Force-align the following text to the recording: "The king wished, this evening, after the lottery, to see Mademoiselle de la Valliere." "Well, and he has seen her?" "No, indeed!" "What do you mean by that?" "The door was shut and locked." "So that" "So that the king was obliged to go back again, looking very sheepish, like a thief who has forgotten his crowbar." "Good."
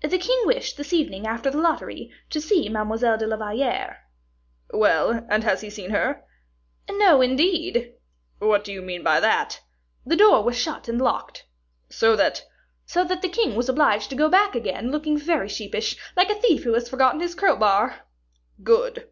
"The 0.00 0.16
king 0.16 0.44
wished, 0.46 0.78
this 0.78 0.94
evening, 0.94 1.26
after 1.26 1.50
the 1.50 1.58
lottery, 1.60 2.10
to 2.30 2.40
see 2.40 2.70
Mademoiselle 2.70 3.18
de 3.18 3.26
la 3.26 3.36
Valliere." 3.36 3.98
"Well, 4.72 5.26
and 5.28 5.42
he 5.42 5.48
has 5.50 5.60
seen 5.74 5.90
her?" 5.90 6.24
"No, 6.90 7.20
indeed!" 7.20 7.92
"What 8.38 8.64
do 8.64 8.72
you 8.72 8.80
mean 8.80 9.04
by 9.04 9.20
that?" 9.20 9.60
"The 10.06 10.16
door 10.16 10.42
was 10.42 10.56
shut 10.56 10.88
and 10.88 10.98
locked." 10.98 11.44
"So 11.90 12.16
that" 12.16 12.46
"So 12.86 13.04
that 13.04 13.20
the 13.20 13.28
king 13.28 13.56
was 13.56 13.68
obliged 13.68 14.08
to 14.08 14.16
go 14.16 14.30
back 14.30 14.54
again, 14.54 14.90
looking 14.90 15.18
very 15.18 15.50
sheepish, 15.50 15.98
like 16.16 16.30
a 16.30 16.34
thief 16.40 16.64
who 16.64 16.72
has 16.72 16.88
forgotten 16.88 17.20
his 17.20 17.34
crowbar." 17.34 18.06
"Good." 18.62 19.10